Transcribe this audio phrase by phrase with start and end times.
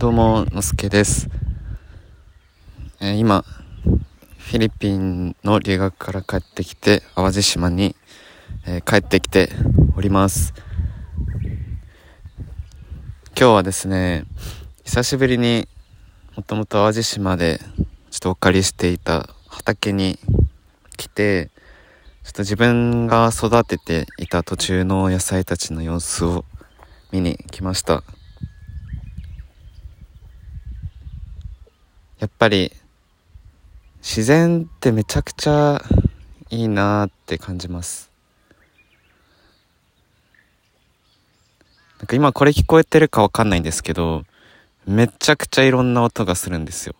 [0.00, 1.28] どうも、のすけです。
[3.00, 3.44] えー、今、
[4.38, 7.94] フィリピンの留学から帰ってきて、淡路島に、
[8.66, 9.50] えー、帰ってきて
[9.94, 10.54] おります。
[13.38, 14.24] 今日はですね、
[14.84, 15.68] 久しぶりに
[16.34, 17.60] もともと淡路島で
[18.10, 20.18] ちょっとお借りしていた畑に
[20.96, 21.50] 来て、
[22.24, 26.46] ちょっと自分が育てていた途中の野菜たちの様子を
[27.12, 28.02] 見に来ました。
[32.20, 32.70] やっぱり
[34.02, 35.82] 自然ってめちゃくちゃ
[36.50, 38.10] いいなって感じます。
[41.98, 44.24] なんか今これ聞こえてるかわかんないんですけど
[44.86, 46.94] めちゃくちゃいろんな音がするんですよ。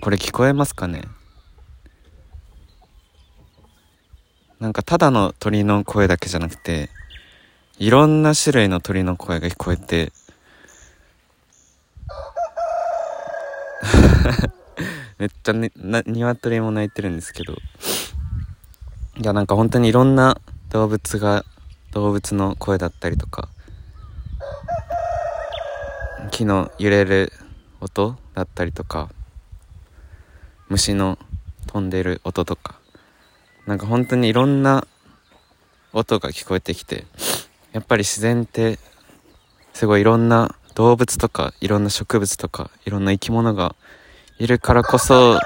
[0.00, 1.02] これ聞こえますかね？
[4.58, 6.90] なんかただの鳥の声だけじゃなくて
[7.78, 10.12] いろんな種類の鳥の声が聞こえて
[15.18, 17.54] めっちゃね、な、鶏も鳴いてるんですけど。
[19.16, 21.44] いや、なんか本当にいろんな動物が、
[21.92, 23.48] 動物の声だったりとか、
[26.30, 27.32] 木の揺れる
[27.80, 29.08] 音だったりとか、
[30.68, 31.18] 虫の
[31.66, 32.76] 飛んでる音とか、
[33.66, 34.86] なんか本当にいろんな
[35.92, 37.06] 音が聞こえてきて、
[37.74, 38.78] やっぱり自然って
[39.72, 43.74] すごいいろんな動物とかいろんな植物とかいろんな生き物が
[44.38, 45.40] いるからこそ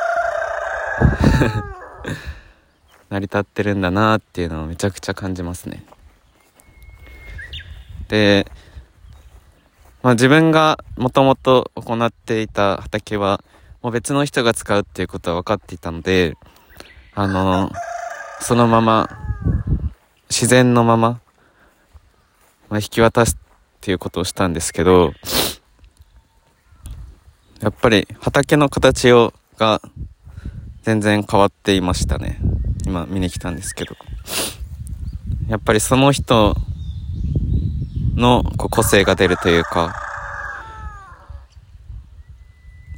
[3.08, 5.82] 成り立ってるんだなっていうのをめちゃくちゃ感じますね。
[8.08, 8.46] で、
[10.02, 13.42] まあ、自分がもともと行っていた畑は
[13.80, 16.36] もう別の人が使うっていうことは分かっていたので
[17.14, 17.72] あの
[18.40, 19.08] そのまま
[20.28, 21.22] 自然のまま
[22.70, 25.12] まあ、引き渡すっていうことをしたんですけど、
[27.60, 29.80] やっぱり畑の形をが
[30.82, 32.38] 全然変わっていましたね。
[32.86, 33.96] 今見に来たんですけど。
[35.48, 36.56] やっぱりその人
[38.14, 39.94] の個性が出るというか、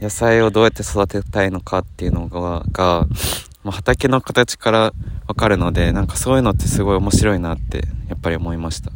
[0.00, 3.06] 野菜をどうやって育てたいのかっていうのが、が
[3.62, 4.92] ま畑の形から
[5.26, 8.90] わかるので、なんかそういうのってすごい面白いなってやっぱり思いました。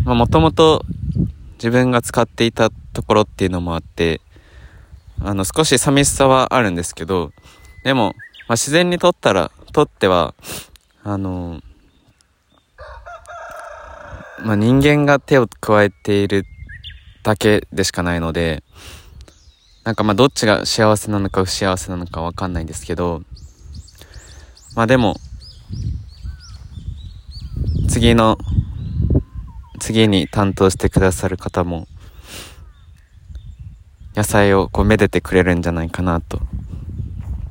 [0.15, 0.83] もともと
[1.53, 4.21] 自分が使っていたところっていうのもあって、
[5.19, 7.31] あの少し寂しさはあるんですけど、
[7.83, 8.13] でも、
[8.47, 10.33] まあ、自然にとったら、とっては、
[11.03, 11.61] あの、
[14.43, 16.45] まあ、人間が手を加えている
[17.23, 18.63] だけでしかないので、
[19.83, 23.23] なんかまあどっちが幸せなのか不幸せなのかわかんないんですけど、
[24.75, 25.15] まあでも、
[27.87, 28.37] 次の
[29.81, 31.87] 次に担当してくださる方も、
[34.15, 36.39] 野菜をこうめでてくれるんじゃないかなと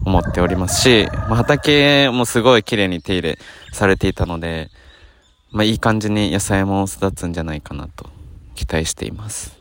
[0.04, 3.38] 思っておりますし、まあ、畑もすごい綺麗に手入れ
[3.72, 4.70] されていたので、
[5.50, 8.08] まあ、いい感じに野菜も育つんじゃないかなと
[8.54, 9.58] 期待しています。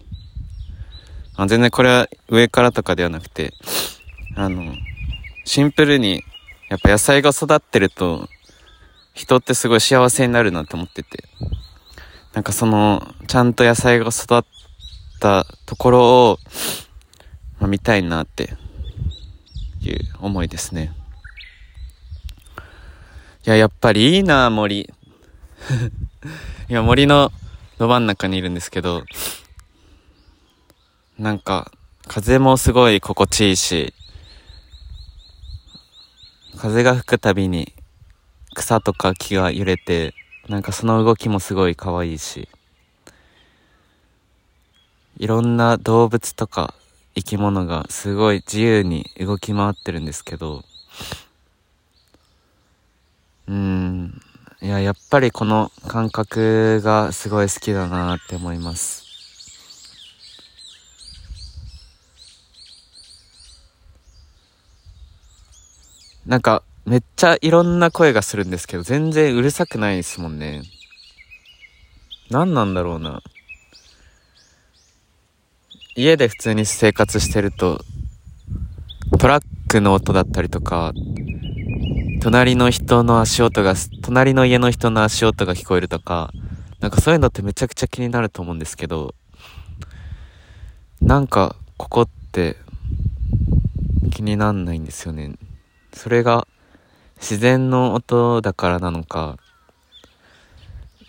[1.36, 3.54] あ全然これは上からとかではなくて、
[4.36, 4.76] あの、
[5.44, 6.24] シンプルに、
[6.70, 8.30] やっぱ野菜が育ってると、
[9.16, 11.24] 人ってすごい幸せになるなと思ってて。
[12.40, 14.44] なんかその、ちゃんと野菜が育っ
[15.20, 16.38] たところを、
[17.60, 18.54] まあ、見たいなって
[19.82, 20.94] いう思いですね。
[23.46, 24.90] いや、やっぱりいいな、森。
[26.70, 27.34] 今森の
[27.78, 29.04] ど真ん中にいるんですけど、
[31.18, 31.74] なんか、
[32.08, 33.94] 風もすごい心地いいし、
[36.56, 37.74] 風が吹くたびに
[38.56, 40.14] 草とか木が揺れて、
[40.50, 42.50] なんかその動きもすごい可愛いし、
[45.20, 46.74] いろんな動物とか
[47.14, 50.64] 生き物がすごい自由に動き回ってるんですけど、
[53.48, 54.22] うん、
[54.60, 59.06] いや、やっぱりこの感覚がすごい好きだなって思います。
[66.26, 70.64] なんか、めっちゃいろんな声がするんですけど、全然うるさくないですもんね。
[72.30, 73.22] 何なんだろうな。
[75.96, 77.84] 家で普通に生活してると、
[79.20, 80.94] トラックの音だったりとか、
[82.22, 86.32] 隣の人の足音が、隣の家の人の足音が聞こえるとか、
[86.80, 89.14] なんかそういうのってめちゃくちゃ気になると思うんですけど、
[91.02, 92.58] なんかここって
[94.12, 95.36] 気になんないんですよね。
[95.94, 96.48] それが
[97.20, 99.38] 自然の音だからなのか、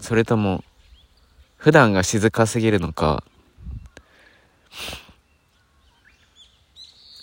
[0.01, 0.65] それとも、
[1.57, 3.25] 普段が静かすぎるのか、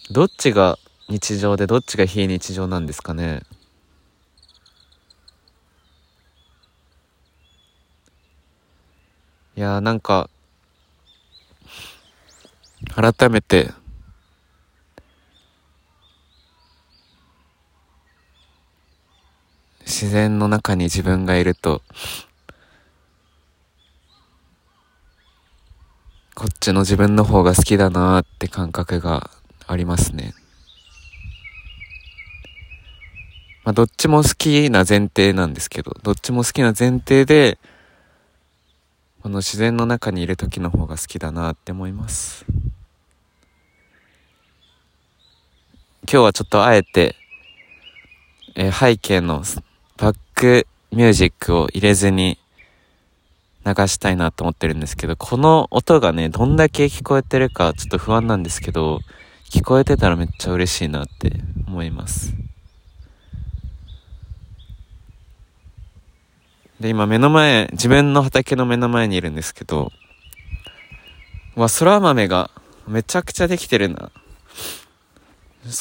[0.10, 0.80] どっちが
[1.10, 3.44] 日常でどっちが非日常なんですかね？
[9.56, 10.30] いやーなんか、
[12.96, 13.72] 改めて、
[20.00, 21.82] 自然の中に自分がいると、
[26.36, 29.32] こっちの自分の方が好きだなーって感覚が
[29.66, 30.36] ありますね。
[33.64, 37.58] まあ、どっちも好きな前提なんですけど、どっちも好きな前提で、
[39.24, 42.46] この自然の中にいる時の方が好きだなって思います。
[46.04, 47.16] 今日はちょっとあえて、
[48.54, 49.44] えー、背景の
[49.98, 52.38] バックミュージックを入れずに
[53.66, 59.00] 流したいなと思ってるんですけど、この音がね、どんだけ聞こえてるかちょっと不安なんですけど、
[59.50, 61.34] 聞こえてたらめっちゃ嬉しいなって
[61.68, 62.36] 思います。
[66.80, 69.92] で、今目の前、自分の畑の目の前にいるんですけど、
[71.56, 72.52] わ、空豆が
[72.88, 74.12] めちゃくちゃできてるな。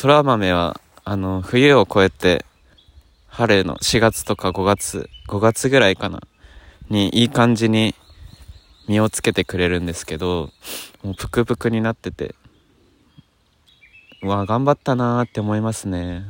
[0.00, 2.45] 空豆は、あの、冬を越えて、
[3.36, 6.22] 春の4月とか5月、5月ぐらいかな、
[6.88, 7.94] にいい感じに
[8.88, 10.48] 実をつけてくれるんですけど、
[11.02, 12.34] もうぷくぷくになってて、
[14.22, 16.24] うわ、頑張ったなーって思いますね。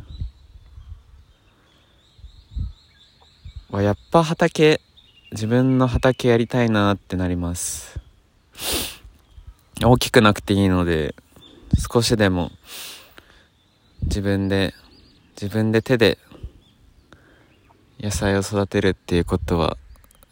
[3.70, 4.81] わ、やっぱ畑、
[5.31, 8.00] 自分の畑やりたいなってなります。
[9.81, 11.14] 大きくなくていいので、
[11.88, 12.50] 少しでも
[14.02, 14.75] 自分で、
[15.41, 16.19] 自分で手で
[18.00, 19.76] 野菜を育てるっていうことは、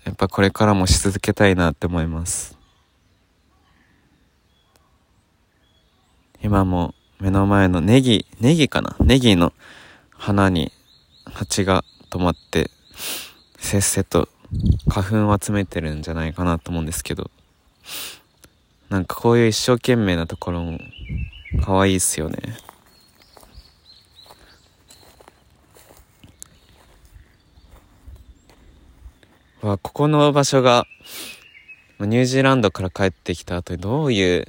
[0.04, 2.58] やっぱこれからもし続けたいなって思います。
[6.42, 8.96] 今も目の前のネギ、ネギかな？
[9.00, 9.54] ネギの
[10.10, 10.72] 花に
[11.24, 12.70] 蜂が止まって
[13.58, 14.28] せっせと
[14.88, 17.30] 花粉を集めてるんじゃないかなと思うんですけど、
[18.90, 20.78] なんかこういう一生懸命なところも
[21.64, 22.36] 可愛いっすよね。
[29.64, 30.86] は、ここの場所が、
[31.98, 34.46] ニュージーランドから帰ってきた後にどういう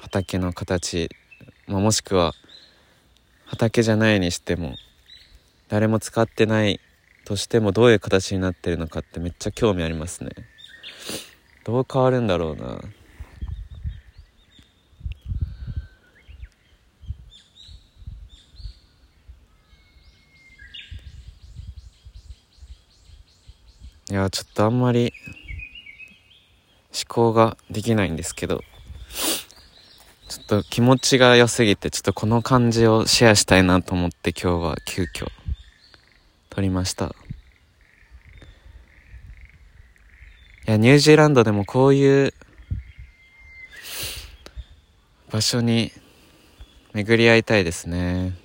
[0.00, 1.10] 畑の形、
[1.66, 2.32] まあ、もしくは
[3.44, 4.76] 畑じゃないにしても
[5.68, 6.80] 誰も使ってない
[7.26, 10.30] としてもどういう形になってるのかってめっちゃ興味ありますね。
[11.64, 12.80] どう変わるんだろうな。
[24.14, 25.12] いやちょっとあんまり
[26.92, 28.60] 思考ができないんですけど
[30.28, 35.26] ちょっと気持ちが良すぎてちょっとこの感じをシェアしたいなと思って今日は急遽
[36.48, 37.06] 撮りました。
[40.66, 42.32] いや、ニュージーランドでもこういう
[45.32, 45.90] 場所に
[46.92, 48.38] 巡り合いたいですね。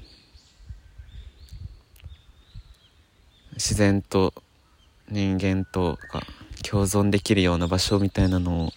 [3.53, 4.33] 自然と
[5.11, 6.21] 人間とが
[6.63, 8.71] 共存できるような場所みたいなのを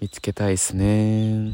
[0.00, 1.52] 見つけたいですね。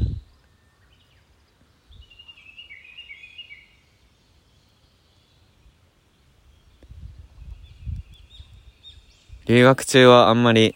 [9.45, 10.75] 留学中はあんまり、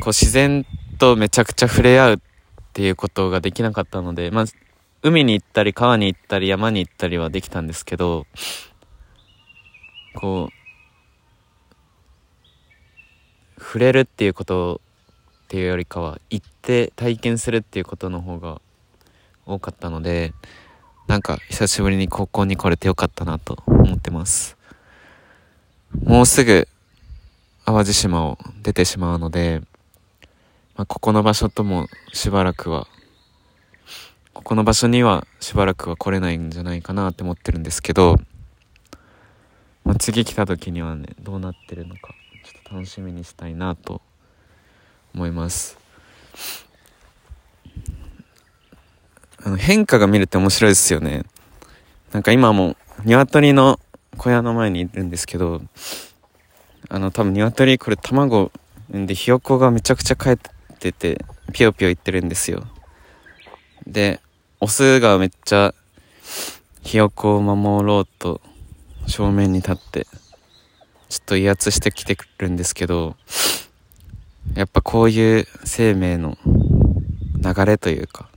[0.00, 0.66] こう自然
[0.98, 2.18] とめちゃくちゃ触れ合うっ
[2.74, 4.44] ていうことができなかったので、まあ、
[5.02, 8.26] 海に行ったり川に行ったり山に行ったりはできたんですけど、
[10.14, 10.55] こう、
[13.58, 14.80] 触れるっていうこと
[15.44, 18.60] っていうよりかは、行って体験するっていうことの方が
[19.46, 20.32] 多かったので、
[21.06, 24.56] なんか久しぶりに高校に来れてよかったなと思ってます。
[26.04, 26.66] もうすぐ
[27.64, 29.62] 淡路島を出てしまうので、
[30.76, 32.86] まあ、ここの場所ともしばらくは、
[34.34, 38.16] ここの場所にはしばらくは来れないんじゃないかなって思ってるんですけど、
[39.84, 42.14] まあ、次来た時にはね、どうなってるのか、
[42.70, 44.00] 楽しみにしたいなと
[45.14, 45.78] 思います。
[49.44, 51.24] あの変化が見れて面白いですよね。
[52.12, 53.78] なんか今も鶏の
[54.16, 55.62] 小屋の前にいるんですけど、
[56.88, 58.50] あの、多分鶏、これ卵
[58.90, 60.36] でひよこがめちゃくちゃ帰っ
[60.78, 62.66] てて、ぴよぴよ言ってるんですよ。
[63.86, 64.20] で、
[64.60, 65.74] オスがめっちゃ
[66.82, 68.40] ひよこを守ろうと
[69.06, 70.06] 正面に立って
[71.16, 73.16] ちょっと威圧してきてくるんですけど
[74.54, 76.36] やっぱこういう生命の
[77.42, 78.28] 流れというか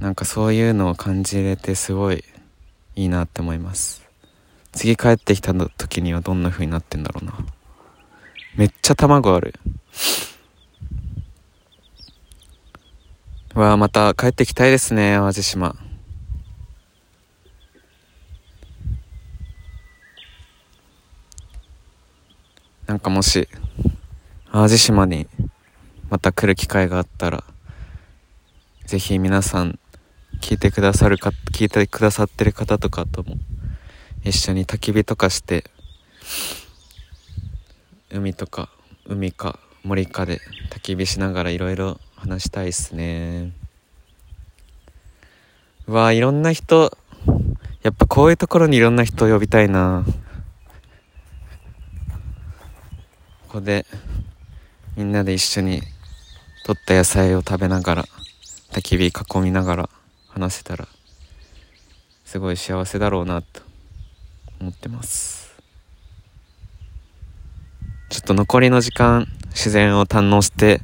[0.00, 2.24] なんかそういうのを感じれてすごい
[2.96, 4.04] いいなって思います。
[4.72, 7.34] 次帰ってきた時にはどんな風になってんだろうな。
[8.56, 9.54] めっちゃ卵ある。
[13.54, 15.76] わあまた帰ってきたいですね淡路島。
[22.86, 23.48] なんかもし
[24.52, 25.26] 淡路島に
[26.10, 27.44] また来る機会があったら
[28.84, 29.78] ぜひ皆さん
[30.40, 33.36] 聞いてくださるか聞いてくださってる方とかとも
[34.22, 35.64] 一緒に焚き火とかして
[38.10, 38.68] 海とか
[39.06, 43.52] 海か森かで焚き火しながらいろいろ話したいっすね。
[45.86, 46.96] うわいろんな人
[47.82, 50.04] やっぱこういうところにいろんな人を呼びたいな
[53.43, 53.86] ここで
[54.96, 55.80] みんなで一緒に
[56.66, 58.04] 取った野菜を食べながら
[58.72, 59.90] 焚き火囲みながら
[60.26, 60.88] 話せたら
[62.24, 63.60] すごい幸せだろうなと
[64.60, 65.54] 思ってます。
[68.10, 70.80] ちょっと残りの時間自然を堪能して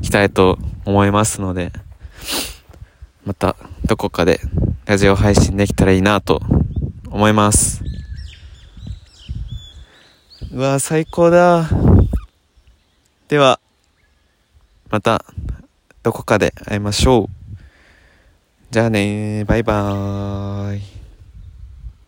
[0.00, 1.72] いきたいと思いますので
[3.26, 4.40] またどこかで
[4.86, 6.40] ラジオ配信できたらいいなと
[7.10, 7.82] 思います。
[10.50, 11.87] うわ最高だ。
[13.28, 13.60] では
[14.88, 15.22] また
[16.02, 17.26] どこかで会いましょう。
[18.70, 20.97] じゃあねバイバーイ。